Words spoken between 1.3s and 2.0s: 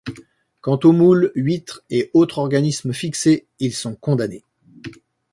huîtres